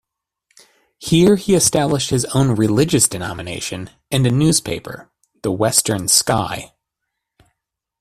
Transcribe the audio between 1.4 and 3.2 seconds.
established his own religious